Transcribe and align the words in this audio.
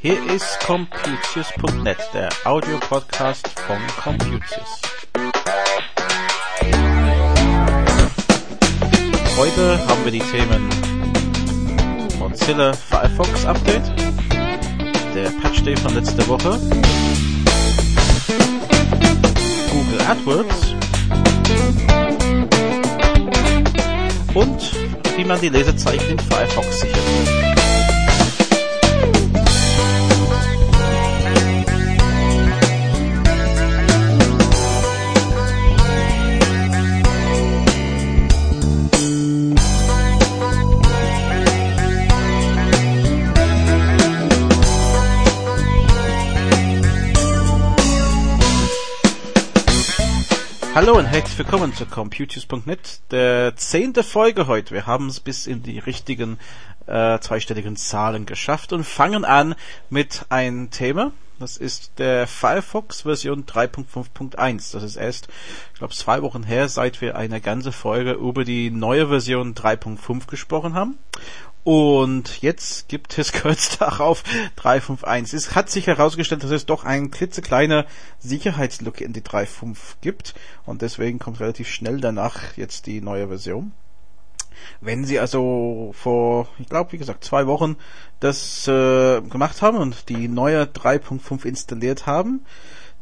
Hier 0.00 0.22
ist 0.34 0.58
Computius.net, 0.66 1.96
der 2.12 2.28
Audiopodcast 2.44 3.48
von 3.60 3.78
Computius. 4.02 4.82
Heute 9.36 9.78
haben 9.86 10.04
wir 10.04 10.10
die 10.10 10.18
Themen 10.18 10.68
Mozilla 12.18 12.72
Firefox 12.72 13.46
Update, 13.46 13.92
der 15.14 15.30
Patch 15.40 15.62
Day 15.62 15.76
von 15.76 15.94
letzter 15.94 16.26
Woche, 16.26 16.58
AdWords 20.06 20.74
und 24.34 24.72
wie 25.16 25.24
man 25.24 25.40
die 25.40 25.48
Lesezeichen 25.48 26.10
in 26.10 26.18
Firefox 26.18 26.80
sichert. 26.80 27.63
Hallo 50.74 50.98
und 50.98 51.04
herzlich 51.04 51.38
willkommen 51.38 51.72
zu 51.72 51.86
Computers.net, 51.86 53.00
der 53.12 53.54
zehnte 53.54 54.02
Folge 54.02 54.48
heute. 54.48 54.74
Wir 54.74 54.86
haben 54.86 55.06
es 55.06 55.20
bis 55.20 55.46
in 55.46 55.62
die 55.62 55.78
richtigen 55.78 56.40
äh, 56.88 57.20
zweistelligen 57.20 57.76
Zahlen 57.76 58.26
geschafft 58.26 58.72
und 58.72 58.82
fangen 58.82 59.24
an 59.24 59.54
mit 59.88 60.26
einem 60.30 60.72
Thema. 60.72 61.12
Das 61.38 61.58
ist 61.58 61.92
der 61.98 62.26
Firefox 62.26 63.02
Version 63.02 63.46
3.5.1. 63.46 64.72
Das 64.72 64.82
ist 64.82 64.96
erst, 64.96 65.28
ich 65.72 65.78
glaube, 65.78 65.94
zwei 65.94 66.22
Wochen 66.22 66.42
her, 66.42 66.68
seit 66.68 67.00
wir 67.00 67.16
eine 67.16 67.40
ganze 67.40 67.70
Folge 67.70 68.12
über 68.14 68.44
die 68.44 68.72
neue 68.72 69.06
Version 69.06 69.54
3.5 69.54 70.26
gesprochen 70.26 70.74
haben. 70.74 70.98
Und 71.64 72.42
jetzt 72.42 72.88
gibt 72.88 73.16
es 73.18 73.32
kurz 73.32 73.78
darauf 73.78 74.22
351. 74.56 75.34
Es 75.34 75.54
hat 75.54 75.70
sich 75.70 75.86
herausgestellt, 75.86 76.44
dass 76.44 76.50
es 76.50 76.66
doch 76.66 76.84
ein 76.84 77.10
klitzekleiner 77.10 77.86
Sicherheitslücke 78.18 79.02
in 79.02 79.14
die 79.14 79.22
3.5 79.22 79.76
gibt. 80.02 80.34
Und 80.66 80.82
deswegen 80.82 81.18
kommt 81.18 81.40
relativ 81.40 81.68
schnell 81.68 82.00
danach 82.00 82.56
jetzt 82.56 82.86
die 82.86 83.00
neue 83.00 83.28
Version. 83.28 83.72
Wenn 84.80 85.04
Sie 85.04 85.18
also 85.18 85.92
vor, 85.94 86.48
ich 86.58 86.68
glaube, 86.68 86.92
wie 86.92 86.98
gesagt, 86.98 87.24
zwei 87.24 87.46
Wochen 87.46 87.76
das 88.20 88.68
äh, 88.68 89.20
gemacht 89.22 89.62
haben 89.62 89.78
und 89.78 90.08
die 90.08 90.28
neue 90.28 90.64
3.5 90.64 91.44
installiert 91.44 92.06
haben, 92.06 92.44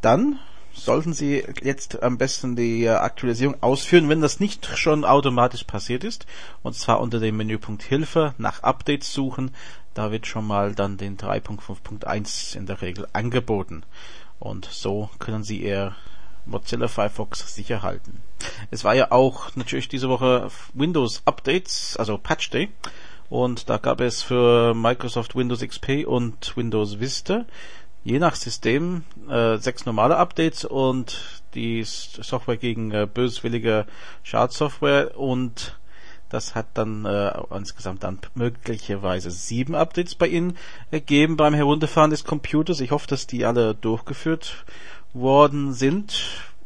dann 0.01 0.39
sollten 0.75 1.13
Sie 1.13 1.45
jetzt 1.63 2.03
am 2.03 2.19
besten 2.19 2.57
die 2.57 2.89
Aktualisierung 2.89 3.63
ausführen, 3.63 4.09
wenn 4.09 4.21
das 4.21 4.41
nicht 4.41 4.67
schon 4.77 5.05
automatisch 5.05 5.65
passiert 5.65 6.05
ist. 6.05 6.27
Und 6.63 6.75
zwar 6.75 7.01
unter 7.01 7.21
dem 7.21 7.37
Menüpunkt 7.37 7.83
Hilfe 7.83 8.35
nach 8.39 8.63
Updates 8.63 9.13
suchen. 9.13 9.51
Da 9.95 10.11
wird 10.11 10.27
schon 10.27 10.47
mal 10.47 10.75
dann 10.75 10.97
den 10.97 11.17
3.5.1 11.17 12.57
in 12.57 12.67
der 12.67 12.81
Regel 12.83 13.07
angeboten. 13.13 13.83
Und 14.39 14.65
so 14.65 15.11
können 15.19 15.45
Sie 15.45 15.63
Ihr 15.63 15.95
Mozilla 16.47 16.89
Firefox 16.89 17.55
sicher 17.55 17.83
halten. 17.83 18.21
Es 18.71 18.85
war 18.85 18.95
ja 18.95 19.13
auch 19.13 19.55
natürlich 19.55 19.89
diese 19.89 20.09
Woche 20.09 20.49
Windows 20.75 21.23
Updates, 21.25 21.97
also 21.97 22.19
Patch 22.19 22.51
Day. 22.51 22.71
Und 23.31 23.71
da 23.71 23.79
gab 23.79 24.01
es 24.01 24.23
für 24.23 24.75
Microsoft 24.75 25.35
Windows 25.37 25.61
XP 25.61 26.05
und 26.07 26.55
Windows 26.57 27.01
Vista 27.01 27.47
je 28.05 28.19
nach 28.19 28.35
System 28.35 29.05
äh, 29.29 29.59
sechs 29.59 29.87
normale 29.87 30.17
Updates 30.17 30.65
und 30.65 31.43
die 31.55 31.85
Software 31.85 32.57
gegen 32.57 32.91
äh, 32.91 33.07
böswillige 33.13 33.87
Schadsoftware 34.23 35.19
und 35.19 35.79
das 36.29 36.55
hat 36.55 36.67
dann 36.75 37.05
äh, 37.05 37.31
insgesamt 37.55 38.05
dann 38.05 38.19
möglicherweise 38.35 39.31
sieben 39.31 39.75
Updates 39.75 40.15
bei 40.15 40.29
Ihnen 40.29 40.57
ergeben 40.91 41.37
beim 41.37 41.53
Herunterfahren 41.53 42.11
des 42.11 42.25
Computers. 42.25 42.81
Ich 42.81 42.91
hoffe, 42.91 43.07
dass 43.07 43.27
die 43.27 43.45
alle 43.45 43.75
durchgeführt 43.75 44.65
worden 45.13 45.75
sind. 45.75 46.15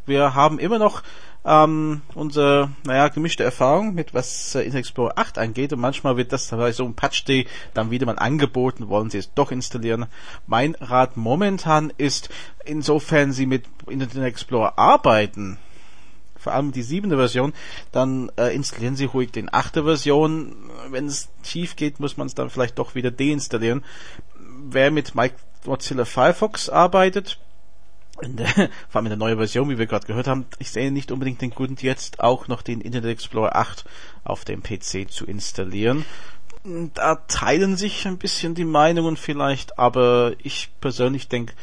Wir 0.07 0.35
haben 0.35 0.61
immer 0.61 0.79
noch 0.79 1.03
ähm, 1.47 2.03
unsere, 2.15 2.71
naja, 2.85 3.07
gemischte 3.09 3.45
Erfahrung 3.45 3.95
mit 3.95 4.13
was 4.13 4.55
äh, 4.57 4.63
Internet 4.63 4.81
Explorer 4.81 5.13
8 5.17 5.39
angeht 5.39 5.73
und 5.73 5.81
manchmal 5.81 6.17
wird 6.17 6.33
das 6.33 6.49
bei 6.49 6.73
so 6.73 6.85
einem 6.85 6.95
Patch 6.95 7.25
Day 7.25 7.47
dann 7.73 7.93
wieder 7.93 8.05
mal 8.05 8.19
angeboten, 8.19 8.89
wollen 8.89 9.11
Sie 9.11 9.19
es 9.19 9.33
doch 9.33 9.53
installieren. 9.53 10.07
Mein 10.49 10.75
Rat 10.75 11.17
momentan 11.17 11.93
ist, 11.97 12.31
insofern 12.65 13.33
Sie 13.33 13.47
mit 13.47 13.65
Internet 13.89 14.27
Explorer 14.27 14.77
arbeiten, 14.77 15.59
vor 16.37 16.53
allem 16.53 16.73
die 16.73 16.83
siebente 16.83 17.17
Version, 17.17 17.53
dann 17.93 18.31
äh, 18.37 18.55
installieren 18.55 18.97
Sie 18.97 19.05
ruhig 19.05 19.31
den 19.31 19.53
achte 19.53 19.85
Version. 19.85 20.55
Wenn 20.91 21.07
es 21.07 21.29
schief 21.45 21.77
geht, 21.77 22.01
muss 22.01 22.17
man 22.17 22.27
es 22.27 22.35
dann 22.35 22.51
vielleicht 22.51 22.79
doch 22.79 22.97
wieder 22.97 23.13
deinstallieren. 23.13 23.85
Wer 24.69 24.91
mit 24.91 25.13
Mozilla 25.65 26.05
Firefox 26.05 26.69
arbeitet, 26.69 27.39
in 28.21 28.37
der, 28.37 28.47
vor 28.89 28.97
allem 28.99 29.07
in 29.07 29.11
der 29.11 29.19
neuen 29.19 29.39
Version, 29.39 29.69
wie 29.71 29.79
wir 29.79 29.87
gerade 29.87 30.07
gehört 30.07 30.27
haben, 30.27 30.47
ich 30.59 30.71
sehe 30.71 30.91
nicht 30.91 31.13
unbedingt 31.13 31.41
den 31.41 31.51
Grund, 31.51 31.83
jetzt 31.83 32.21
auch 32.21 32.49
noch 32.49 32.63
den 32.63 32.81
Internet 32.81 33.11
Explorer 33.11 33.57
8 33.57 33.85
auf 34.25 34.45
dem 34.45 34.63
PC 34.63 35.11
zu 35.11 35.25
installieren. 35.27 36.05
Da 36.95 37.17
teilen 37.29 37.77
sich 37.77 38.07
ein 38.07 38.19
bisschen 38.19 38.55
die 38.55 38.65
Meinungen 38.65 39.17
vielleicht, 39.17 39.79
aber 39.79 40.33
ich 40.43 40.71
persönlich 40.81 41.29
denke, 41.29 41.55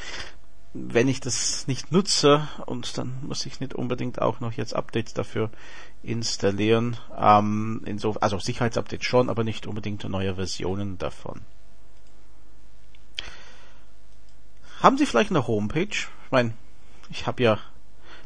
wenn 0.73 1.07
ich 1.07 1.19
das 1.19 1.67
nicht 1.67 1.91
nutze 1.91 2.47
und 2.65 2.97
dann 2.97 3.17
muss 3.21 3.45
ich 3.45 3.59
nicht 3.59 3.75
unbedingt 3.75 4.21
auch 4.21 4.39
noch 4.39 4.53
jetzt 4.53 4.75
Updates 4.75 5.13
dafür 5.13 5.51
installieren. 6.01 6.97
Ähm, 7.17 7.81
inso, 7.85 8.15
also 8.19 8.39
Sicherheitsupdates 8.39 9.05
schon, 9.05 9.29
aber 9.29 9.43
nicht 9.43 9.67
unbedingt 9.67 10.03
neue 10.09 10.35
Versionen 10.35 10.97
davon. 10.97 11.41
Haben 14.81 14.97
Sie 14.97 15.05
vielleicht 15.05 15.29
eine 15.29 15.47
Homepage? 15.47 15.95
Meine, 16.33 16.53
ich 17.09 17.27
habe 17.27 17.43
ja 17.43 17.59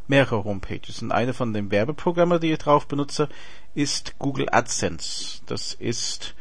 mehrere 0.08 0.44
Homepages 0.46 1.02
und 1.02 1.12
eine 1.12 1.34
von 1.34 1.54
den 1.54 1.70
Werbeprogrammen, 1.70 2.40
die 2.40 2.54
ich 2.54 2.58
drauf 2.58 2.88
benutze, 2.88 3.28
ist 3.76 4.18
Google 4.18 4.48
AdSense. 4.50 5.42
Das 5.46 5.74
ist 5.74 6.34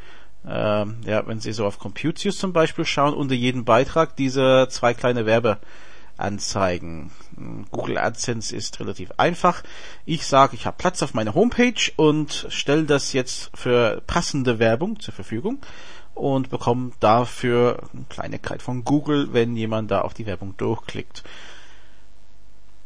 ähm, 0.47 0.99
ja, 1.05 1.26
wenn 1.26 1.41
Sie 1.41 1.53
so 1.53 1.66
auf 1.66 1.78
Computius 1.78 2.38
zum 2.38 2.53
Beispiel 2.53 2.84
schauen, 2.84 3.15
unter 3.15 3.34
jedem 3.34 3.65
Beitrag 3.65 4.15
diese 4.16 4.69
zwei 4.71 4.94
kleine 4.94 5.26
Werbeanzeigen. 5.26 7.10
Google 7.72 7.99
AdSense 7.99 8.55
ist 8.55 8.78
relativ 8.78 9.10
einfach. 9.16 9.65
Ich 10.05 10.25
sage, 10.25 10.55
ich 10.55 10.66
habe 10.66 10.76
Platz 10.78 11.03
auf 11.03 11.15
meiner 11.15 11.34
Homepage 11.34 11.91
und 11.97 12.47
stelle 12.49 12.84
das 12.84 13.12
jetzt 13.12 13.50
für 13.55 14.00
passende 14.06 14.60
Werbung 14.60 15.00
zur 15.00 15.15
Verfügung 15.15 15.59
und 16.15 16.49
bekomme 16.49 16.93
dafür 17.00 17.82
eine 17.93 18.05
Kleinigkeit 18.09 18.62
von 18.62 18.84
Google, 18.84 19.32
wenn 19.32 19.56
jemand 19.56 19.91
da 19.91 20.00
auf 20.00 20.15
die 20.15 20.26
Werbung 20.26 20.56
durchklickt. 20.56 21.25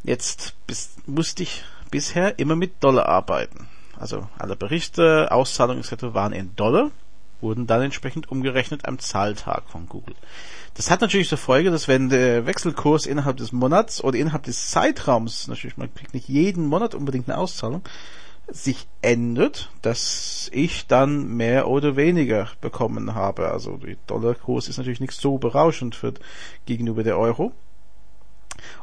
Jetzt 0.03 0.55
bis, 0.67 0.91
musste 1.07 1.43
ich 1.43 1.65
bisher 1.91 2.39
immer 2.39 2.57
mit 2.57 2.83
Dollar 2.83 3.07
arbeiten. 3.07 3.69
Also 3.99 4.27
alle 4.39 4.57
Berichte, 4.57 5.31
Auszahlungen 5.31 5.83
etc. 5.83 6.15
waren 6.15 6.33
in 6.33 6.57
Dollar, 6.57 6.91
wurden 7.41 7.67
dann 7.67 7.83
entsprechend 7.83 8.31
umgerechnet 8.31 8.87
am 8.87 8.99
Zahltag 8.99 9.65
von 9.69 9.89
Google. 9.89 10.15
Das 10.75 10.91
hat 10.91 11.01
natürlich 11.01 11.29
zur 11.29 11.39
Folge, 11.39 11.71
dass 11.71 11.89
wenn 11.89 12.09
der 12.09 12.47
Wechselkurs 12.47 13.07
innerhalb 13.07 13.37
des 13.37 13.53
Monats 13.53 14.03
oder 14.03 14.19
innerhalb 14.19 14.45
des 14.45 14.71
Zeitraums, 14.71 15.49
natürlich 15.49 15.77
man 15.77 15.93
kriegt 15.95 16.15
nicht 16.15 16.29
jeden 16.29 16.67
Monat 16.67 16.95
unbedingt 16.95 17.29
eine 17.29 17.39
Auszahlung, 17.39 17.83
sich 18.49 18.87
ändert, 19.03 19.71
dass 19.83 20.51
ich 20.53 20.87
dann 20.87 21.37
mehr 21.37 21.69
oder 21.69 21.97
weniger 21.97 22.49
bekommen 22.61 23.15
habe. 23.15 23.49
Also 23.49 23.77
der 23.77 23.97
Dollarkurs 24.07 24.69
ist 24.69 24.79
natürlich 24.79 25.01
nicht 25.01 25.13
so 25.13 25.39
berauschend 25.39 25.95
für, 25.95 26.15
gegenüber 26.67 27.03
der 27.03 27.19
Euro. 27.19 27.53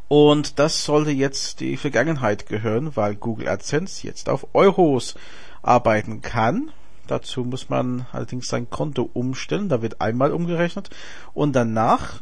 Und 0.07 0.59
das 0.59 0.85
sollte 0.85 1.11
jetzt 1.11 1.59
die 1.59 1.77
Vergangenheit 1.77 2.47
gehören, 2.47 2.95
weil 2.95 3.15
Google 3.15 3.49
AdSense 3.49 4.05
jetzt 4.05 4.29
auf 4.29 4.47
Euros 4.53 5.15
arbeiten 5.61 6.21
kann. 6.21 6.71
Dazu 7.07 7.43
muss 7.43 7.69
man 7.69 8.05
allerdings 8.11 8.47
sein 8.47 8.69
Konto 8.69 9.09
umstellen. 9.13 9.69
Da 9.69 9.81
wird 9.81 10.01
einmal 10.01 10.31
umgerechnet 10.31 10.89
und 11.33 11.55
danach 11.55 12.21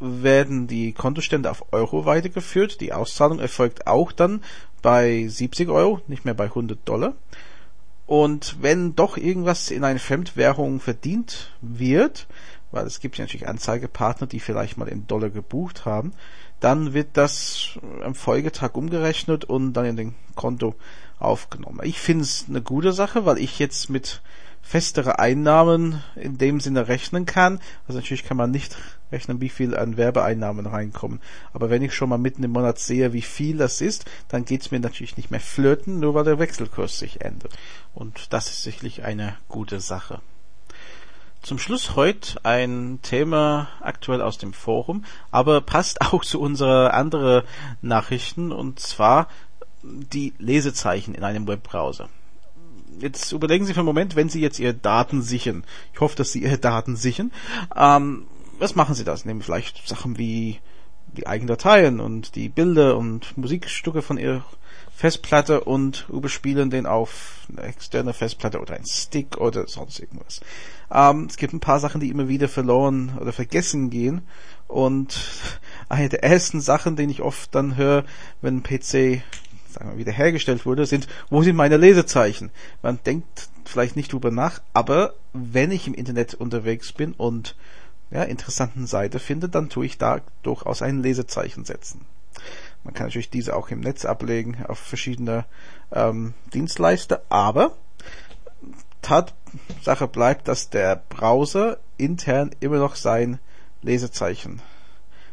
werden 0.00 0.66
die 0.66 0.92
Kontostände 0.92 1.50
auf 1.50 1.72
Euro 1.72 2.04
weitergeführt. 2.04 2.80
Die 2.80 2.92
Auszahlung 2.92 3.40
erfolgt 3.40 3.86
auch 3.86 4.12
dann 4.12 4.42
bei 4.82 5.26
70 5.26 5.68
Euro, 5.68 6.00
nicht 6.06 6.24
mehr 6.24 6.34
bei 6.34 6.44
100 6.44 6.78
Dollar. 6.84 7.14
Und 8.06 8.56
wenn 8.62 8.94
doch 8.94 9.16
irgendwas 9.16 9.70
in 9.70 9.84
eine 9.84 9.98
Fremdwährung 9.98 10.80
verdient 10.80 11.52
wird, 11.60 12.26
weil 12.70 12.86
es 12.86 13.00
gibt 13.00 13.18
ja 13.18 13.24
natürlich 13.24 13.48
Anzeigepartner, 13.48 14.26
die 14.26 14.40
vielleicht 14.40 14.78
mal 14.78 14.88
in 14.88 15.06
Dollar 15.06 15.30
gebucht 15.30 15.84
haben, 15.84 16.12
dann 16.60 16.92
wird 16.92 17.08
das 17.14 17.78
am 18.02 18.14
Folgetag 18.14 18.74
umgerechnet 18.74 19.44
und 19.44 19.72
dann 19.74 19.84
in 19.86 19.96
den 19.96 20.14
Konto 20.34 20.74
aufgenommen. 21.18 21.80
Ich 21.82 21.98
finde 21.98 22.24
es 22.24 22.46
eine 22.48 22.62
gute 22.62 22.92
Sache, 22.92 23.26
weil 23.26 23.38
ich 23.38 23.58
jetzt 23.58 23.90
mit 23.90 24.22
festere 24.62 25.18
Einnahmen 25.18 26.02
in 26.14 26.36
dem 26.36 26.60
Sinne 26.60 26.88
rechnen 26.88 27.26
kann. 27.26 27.58
Also 27.86 27.98
natürlich 27.98 28.24
kann 28.24 28.36
man 28.36 28.50
nicht 28.50 28.76
rechnen, 29.10 29.40
wie 29.40 29.48
viel 29.48 29.74
an 29.74 29.96
Werbeeinnahmen 29.96 30.66
reinkommen. 30.66 31.20
Aber 31.52 31.70
wenn 31.70 31.82
ich 31.82 31.94
schon 31.94 32.10
mal 32.10 32.18
mitten 32.18 32.44
im 32.44 32.50
Monat 32.50 32.78
sehe, 32.78 33.12
wie 33.12 33.22
viel 33.22 33.56
das 33.56 33.80
ist, 33.80 34.04
dann 34.28 34.44
geht's 34.44 34.70
mir 34.70 34.80
natürlich 34.80 35.16
nicht 35.16 35.30
mehr 35.30 35.40
flöten, 35.40 36.00
nur 36.00 36.14
weil 36.14 36.24
der 36.24 36.38
Wechselkurs 36.38 36.98
sich 36.98 37.22
ändert. 37.22 37.56
Und 37.94 38.32
das 38.32 38.48
ist 38.48 38.62
sicherlich 38.62 39.04
eine 39.04 39.36
gute 39.48 39.80
Sache. 39.80 40.20
Zum 41.42 41.58
Schluss 41.58 41.94
heute 41.94 42.44
ein 42.44 42.98
Thema 43.02 43.68
aktuell 43.80 44.20
aus 44.20 44.38
dem 44.38 44.52
Forum, 44.52 45.04
aber 45.30 45.60
passt 45.60 46.00
auch 46.12 46.24
zu 46.24 46.40
unserer 46.40 46.94
anderen 46.94 47.44
Nachrichten 47.80 48.52
und 48.52 48.80
zwar 48.80 49.28
die 49.82 50.34
Lesezeichen 50.38 51.14
in 51.14 51.24
einem 51.24 51.46
Webbrowser. 51.46 52.08
Jetzt 53.00 53.30
überlegen 53.32 53.64
Sie 53.64 53.72
für 53.72 53.80
einen 53.80 53.86
Moment, 53.86 54.16
wenn 54.16 54.28
Sie 54.28 54.40
jetzt 54.40 54.58
Ihre 54.58 54.74
Daten 54.74 55.22
sichern. 55.22 55.64
Ich 55.94 56.00
hoffe, 56.00 56.16
dass 56.16 56.32
Sie 56.32 56.42
Ihre 56.42 56.58
Daten 56.58 56.96
sichern. 56.96 57.30
Ähm, 57.76 58.26
was 58.58 58.74
machen 58.74 58.96
Sie 58.96 59.04
das? 59.04 59.24
Nehmen 59.24 59.40
vielleicht 59.40 59.86
Sachen 59.86 60.18
wie 60.18 60.58
die 61.16 61.26
eigenen 61.26 61.48
Dateien 61.48 62.00
und 62.00 62.34
die 62.34 62.48
Bilder 62.48 62.96
und 62.96 63.36
Musikstücke 63.38 64.02
von 64.02 64.18
Ihrer 64.18 64.44
Festplatte 64.98 65.60
und 65.60 66.08
überspielen 66.08 66.70
den 66.70 66.84
auf 66.84 67.46
eine 67.48 67.62
externe 67.68 68.12
Festplatte 68.12 68.60
oder 68.60 68.74
ein 68.74 68.84
Stick 68.84 69.36
oder 69.36 69.68
sonst 69.68 70.00
irgendwas. 70.00 70.40
Ähm, 70.92 71.26
es 71.30 71.36
gibt 71.36 71.52
ein 71.52 71.60
paar 71.60 71.78
Sachen, 71.78 72.00
die 72.00 72.08
immer 72.08 72.26
wieder 72.26 72.48
verloren 72.48 73.16
oder 73.20 73.32
vergessen 73.32 73.90
gehen 73.90 74.22
und 74.66 75.16
eine 75.88 76.08
der 76.08 76.24
ersten 76.24 76.60
Sachen, 76.60 76.96
die 76.96 77.04
ich 77.04 77.22
oft 77.22 77.54
dann 77.54 77.76
höre, 77.76 78.02
wenn 78.40 78.56
ein 78.56 78.62
PC 78.64 79.22
sagen 79.70 79.90
wir, 79.92 79.98
wiederhergestellt 79.98 80.66
wurde, 80.66 80.84
sind, 80.84 81.06
wo 81.30 81.44
sind 81.44 81.54
meine 81.54 81.76
Lesezeichen? 81.76 82.50
Man 82.82 82.98
denkt 83.06 83.50
vielleicht 83.64 83.94
nicht 83.94 84.12
drüber 84.12 84.32
nach, 84.32 84.60
aber 84.72 85.14
wenn 85.32 85.70
ich 85.70 85.86
im 85.86 85.94
Internet 85.94 86.34
unterwegs 86.34 86.90
bin 86.90 87.12
und 87.12 87.54
ja, 88.10 88.24
interessanten 88.24 88.88
Seite 88.88 89.20
finde, 89.20 89.48
dann 89.48 89.68
tue 89.68 89.86
ich 89.86 89.96
da 89.96 90.22
durchaus 90.42 90.82
ein 90.82 91.04
Lesezeichen 91.04 91.64
setzen. 91.64 92.04
Man 92.88 92.94
kann 92.94 93.08
natürlich 93.08 93.28
diese 93.28 93.54
auch 93.54 93.68
im 93.68 93.80
Netz 93.80 94.06
ablegen 94.06 94.64
auf 94.66 94.78
verschiedene 94.78 95.44
ähm, 95.92 96.32
Dienstleister, 96.54 97.20
aber 97.28 97.76
Tatsache 99.02 100.08
bleibt, 100.08 100.48
dass 100.48 100.70
der 100.70 100.96
Browser 101.10 101.80
intern 101.98 102.50
immer 102.60 102.78
noch 102.78 102.96
sein 102.96 103.40
Lesezeichen 103.82 104.62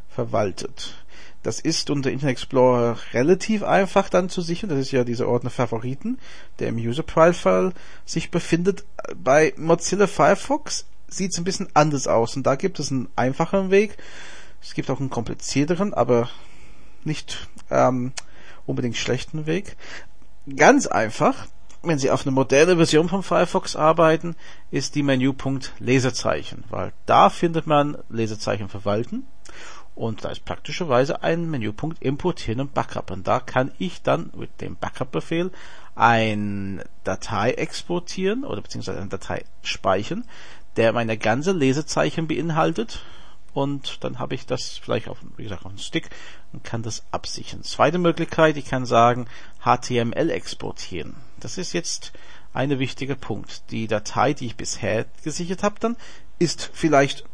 verwaltet. 0.09 1.01
Das 1.43 1.61
ist 1.61 1.89
unter 1.89 2.11
Internet 2.11 2.33
Explorer 2.33 2.97
relativ 3.13 3.63
einfach 3.63 4.09
dann 4.09 4.27
zu 4.27 4.41
sichern. 4.41 4.69
Das 4.69 4.79
ist 4.79 4.91
ja 4.91 5.05
dieser 5.05 5.29
Ordner 5.29 5.49
Favoriten, 5.49 6.19
der 6.59 6.67
im 6.67 6.75
User 6.75 7.03
Profile 7.03 7.71
sich 8.03 8.31
befindet. 8.31 8.83
Bei 9.15 9.53
Mozilla 9.55 10.07
Firefox 10.07 10.87
sieht 11.07 11.31
es 11.31 11.37
ein 11.37 11.45
bisschen 11.45 11.69
anders 11.73 12.05
aus. 12.05 12.35
Und 12.35 12.45
da 12.45 12.55
gibt 12.55 12.79
es 12.79 12.91
einen 12.91 13.07
einfacheren 13.15 13.71
Weg. 13.71 13.95
Es 14.61 14.73
gibt 14.73 14.89
auch 14.89 14.99
einen 14.99 15.09
komplizierteren, 15.09 15.93
aber 15.93 16.29
nicht 17.05 17.47
ähm, 17.69 18.13
unbedingt 18.65 18.97
schlechten 18.97 19.45
Weg. 19.45 19.77
Ganz 20.55 20.87
einfach, 20.87 21.47
wenn 21.81 21.99
Sie 21.99 22.11
auf 22.11 22.25
eine 22.25 22.31
moderne 22.31 22.75
Version 22.75 23.09
von 23.09 23.23
Firefox 23.23 23.75
arbeiten, 23.75 24.35
ist 24.71 24.95
die 24.95 25.03
Menüpunkt 25.03 25.73
Lesezeichen, 25.79 26.63
weil 26.69 26.93
da 27.05 27.29
findet 27.29 27.67
man 27.67 27.97
Lesezeichen 28.09 28.69
verwalten 28.69 29.25
und 29.95 30.25
da 30.25 30.29
ist 30.29 30.43
praktischerweise 30.43 31.23
ein 31.23 31.49
Menüpunkt 31.49 32.03
Importieren 32.03 32.59
und 32.59 32.73
Backup. 32.73 33.11
Und 33.11 33.25
da 33.27 33.39
kann 33.39 33.71
ich 33.79 34.01
dann 34.01 34.29
mit 34.35 34.59
dem 34.59 34.75
Backup-Befehl 34.75 35.51
ein 35.95 36.83
Datei 37.05 37.51
exportieren 37.51 38.43
oder 38.43 38.61
beziehungsweise 38.61 38.99
eine 38.99 39.09
Datei 39.09 39.45
speichern, 39.63 40.25
der 40.75 40.91
meine 40.91 41.17
ganze 41.17 41.53
Lesezeichen 41.53 42.27
beinhaltet. 42.27 43.03
Und 43.53 44.03
dann 44.03 44.19
habe 44.19 44.35
ich 44.35 44.45
das 44.45 44.77
vielleicht 44.77 45.07
auf, 45.07 45.19
wie 45.37 45.43
gesagt, 45.43 45.63
auf 45.63 45.71
einen 45.71 45.77
Stick 45.77 46.09
und 46.55 46.63
kann 46.63 46.83
das 46.83 47.03
absichern. 47.11 47.63
Zweite 47.63 47.97
Möglichkeit, 47.97 48.55
ich 48.55 48.65
kann 48.65 48.85
sagen, 48.85 49.27
HTML 49.63 50.29
exportieren. 50.29 51.15
Das 51.39 51.57
ist 51.57 51.73
jetzt 51.73 52.13
eine 52.53 52.79
wichtige 52.79 53.17
Punkt. 53.17 53.69
Die 53.71 53.87
Datei, 53.87 54.33
die 54.33 54.45
ich 54.45 54.55
bisher 54.55 55.05
gesichert 55.23 55.63
habe, 55.63 55.75
dann 55.79 55.97
ist 56.39 56.71
vielleicht 56.73 57.25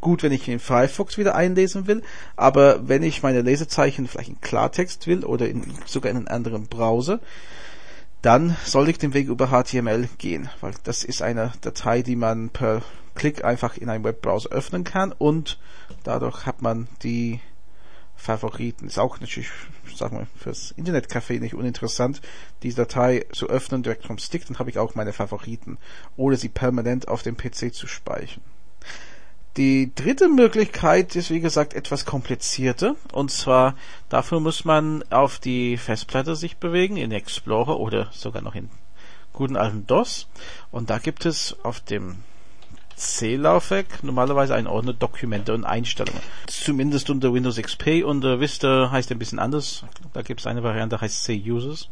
gut, 0.00 0.22
wenn 0.22 0.32
ich 0.32 0.48
in 0.48 0.58
Firefox 0.58 1.18
wieder 1.18 1.34
einlesen 1.34 1.86
will, 1.86 2.02
aber 2.36 2.88
wenn 2.88 3.02
ich 3.02 3.22
meine 3.22 3.42
Lesezeichen 3.42 4.08
vielleicht 4.08 4.30
in 4.30 4.40
Klartext 4.40 5.06
will 5.06 5.24
oder 5.24 5.48
in, 5.48 5.62
sogar 5.84 6.10
in 6.10 6.16
einen 6.16 6.28
anderen 6.28 6.66
Browser, 6.66 7.20
dann 8.22 8.56
soll 8.64 8.88
ich 8.88 8.98
den 8.98 9.14
Weg 9.14 9.28
über 9.28 9.48
HTML 9.48 10.08
gehen, 10.18 10.48
weil 10.60 10.72
das 10.84 11.04
ist 11.04 11.22
eine 11.22 11.52
Datei, 11.60 12.02
die 12.02 12.16
man 12.16 12.48
per 12.48 12.82
Klick 13.14 13.44
einfach 13.44 13.76
in 13.76 13.88
einem 13.88 14.04
Webbrowser 14.04 14.50
öffnen 14.50 14.84
kann 14.84 15.12
und 15.12 15.58
dadurch 16.02 16.46
hat 16.46 16.62
man 16.62 16.88
die 17.02 17.40
Favoriten. 18.16 18.86
Ist 18.86 18.98
auch 18.98 19.20
natürlich, 19.20 19.50
sag 19.94 20.12
mal, 20.12 20.26
fürs 20.36 20.74
Internetcafé 20.76 21.38
nicht 21.38 21.54
uninteressant, 21.54 22.20
die 22.62 22.74
Datei 22.74 23.26
zu 23.32 23.48
öffnen 23.48 23.82
direkt 23.82 24.04
vom 24.04 24.18
Stick, 24.18 24.46
dann 24.46 24.58
habe 24.58 24.70
ich 24.70 24.78
auch 24.78 24.94
meine 24.94 25.12
Favoriten, 25.12 25.78
ohne 26.16 26.36
sie 26.36 26.48
permanent 26.48 27.08
auf 27.08 27.22
dem 27.22 27.36
PC 27.36 27.72
zu 27.72 27.86
speichern. 27.86 28.42
Die 29.56 29.94
dritte 29.94 30.28
Möglichkeit 30.28 31.16
ist, 31.16 31.30
wie 31.30 31.40
gesagt, 31.40 31.72
etwas 31.72 32.04
komplizierter. 32.04 32.94
Und 33.12 33.30
zwar, 33.30 33.74
dafür 34.10 34.38
muss 34.38 34.66
man 34.66 35.02
auf 35.08 35.38
die 35.38 35.78
Festplatte 35.78 36.36
sich 36.36 36.58
bewegen, 36.58 36.98
in 36.98 37.10
Explorer 37.10 37.80
oder 37.80 38.10
sogar 38.12 38.42
noch 38.42 38.54
in 38.54 38.68
guten 39.32 39.56
alten 39.56 39.86
DOS. 39.86 40.28
Und 40.70 40.90
da 40.90 40.98
gibt 40.98 41.24
es 41.24 41.56
auf 41.62 41.80
dem 41.80 42.18
C-Laufwerk 42.96 44.02
normalerweise 44.02 44.54
einen 44.54 44.66
Ordner 44.66 44.94
Dokumente 44.94 45.52
und 45.54 45.64
Einstellungen. 45.64 46.22
Zumindest 46.46 47.10
unter 47.10 47.32
Windows 47.32 47.56
XP. 47.56 48.04
Unter 48.04 48.40
Vista 48.40 48.90
heißt 48.90 49.12
ein 49.12 49.18
bisschen 49.18 49.38
anders. 49.38 49.84
Da 50.14 50.22
gibt 50.22 50.40
es 50.40 50.46
eine 50.46 50.62
Variante, 50.62 51.00
heißt 51.00 51.24
C-Users. 51.24 51.90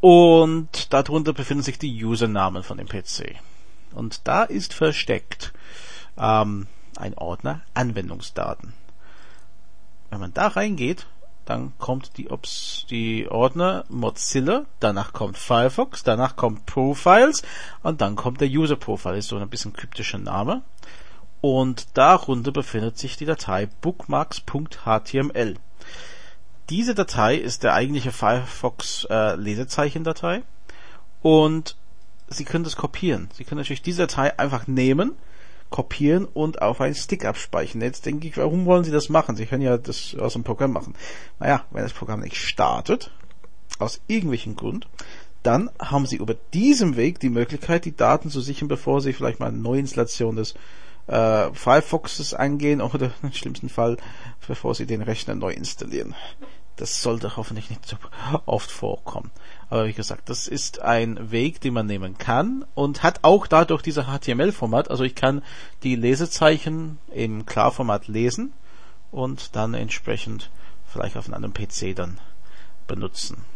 Und 0.00 0.92
darunter 0.92 1.32
befinden 1.32 1.62
sich 1.62 1.78
die 1.78 2.04
Usernamen 2.04 2.62
von 2.62 2.78
dem 2.78 2.88
PC. 2.88 3.36
Und 3.94 4.26
da 4.26 4.42
ist 4.42 4.74
versteckt 4.74 5.52
ähm, 6.18 6.66
ein 6.96 7.16
Ordner 7.16 7.60
Anwendungsdaten. 7.74 8.72
Wenn 10.10 10.20
man 10.20 10.34
da 10.34 10.48
reingeht, 10.48 11.06
dann 11.44 11.72
kommt 11.78 12.16
die, 12.16 12.30
Ops, 12.30 12.86
die 12.88 13.28
Ordner 13.28 13.84
Mozilla, 13.88 14.64
danach 14.80 15.12
kommt 15.12 15.36
Firefox, 15.38 16.02
danach 16.02 16.36
kommt 16.36 16.66
Profiles 16.66 17.42
und 17.82 18.00
dann 18.00 18.16
kommt 18.16 18.40
der 18.40 18.48
User 18.48 18.76
Profile, 18.76 19.18
ist 19.18 19.28
so 19.28 19.36
ein 19.36 19.48
bisschen 19.48 19.72
kryptischer 19.72 20.18
Name. 20.18 20.62
Und 21.40 21.96
darunter 21.96 22.52
befindet 22.52 22.98
sich 22.98 23.16
die 23.16 23.24
Datei 23.24 23.66
bookmarks.html. 23.80 25.56
Diese 26.70 26.94
Datei 26.94 27.34
ist 27.36 27.64
der 27.64 27.74
eigentliche 27.74 28.12
Firefox 28.12 29.06
äh, 29.10 29.34
Lesezeichendatei 29.34 30.42
und 31.20 31.76
Sie 32.28 32.44
können 32.44 32.64
das 32.64 32.76
kopieren. 32.76 33.28
Sie 33.34 33.44
können 33.44 33.58
natürlich 33.58 33.82
diese 33.82 34.06
Datei 34.06 34.38
einfach 34.38 34.66
nehmen, 34.66 35.12
kopieren 35.72 36.26
und 36.26 36.62
auf 36.62 36.80
einen 36.80 36.94
Stick 36.94 37.24
abspeichern. 37.24 37.80
Jetzt 37.80 38.06
denke 38.06 38.28
ich, 38.28 38.36
warum 38.36 38.66
wollen 38.66 38.84
Sie 38.84 38.92
das 38.92 39.08
machen? 39.08 39.34
Sie 39.34 39.46
können 39.46 39.62
ja 39.62 39.78
das 39.78 40.14
aus 40.14 40.34
dem 40.34 40.44
Programm 40.44 40.72
machen. 40.72 40.94
Naja, 41.40 41.64
wenn 41.72 41.82
das 41.82 41.92
Programm 41.92 42.20
nicht 42.20 42.36
startet, 42.36 43.10
aus 43.80 44.00
irgendwelchen 44.06 44.54
Grund, 44.54 44.86
dann 45.42 45.70
haben 45.80 46.06
Sie 46.06 46.16
über 46.16 46.34
diesem 46.54 46.96
Weg 46.96 47.18
die 47.18 47.30
Möglichkeit, 47.30 47.84
die 47.84 47.96
Daten 47.96 48.30
zu 48.30 48.40
sichern, 48.40 48.68
bevor 48.68 49.00
Sie 49.00 49.12
vielleicht 49.12 49.40
mal 49.40 49.48
eine 49.48 49.58
Neuinstallation 49.58 50.36
des 50.36 50.54
äh, 51.08 51.52
Firefoxes 51.52 52.34
angehen 52.34 52.80
oder 52.94 53.10
im 53.22 53.32
schlimmsten 53.32 53.68
Fall, 53.68 53.96
bevor 54.46 54.74
Sie 54.74 54.86
den 54.86 55.02
Rechner 55.02 55.34
neu 55.34 55.52
installieren. 55.52 56.14
Das 56.76 57.02
sollte 57.02 57.36
hoffentlich 57.36 57.70
nicht 57.70 57.86
so 57.86 57.96
oft 58.46 58.70
vorkommen. 58.70 59.30
Aber 59.72 59.86
wie 59.86 59.94
gesagt, 59.94 60.28
das 60.28 60.48
ist 60.48 60.82
ein 60.82 61.30
Weg, 61.30 61.62
den 61.62 61.72
man 61.72 61.86
nehmen 61.86 62.18
kann 62.18 62.66
und 62.74 63.02
hat 63.02 63.20
auch 63.22 63.46
dadurch 63.46 63.80
dieser 63.80 64.04
HTML-Format. 64.04 64.90
Also 64.90 65.02
ich 65.02 65.14
kann 65.14 65.42
die 65.82 65.96
Lesezeichen 65.96 66.98
im 67.10 67.46
Klarformat 67.46 68.06
lesen 68.06 68.52
und 69.12 69.56
dann 69.56 69.72
entsprechend 69.72 70.50
vielleicht 70.86 71.16
auf 71.16 71.24
einem 71.24 71.42
anderen 71.42 71.54
PC 71.54 71.96
dann 71.96 72.20
benutzen. 72.86 73.46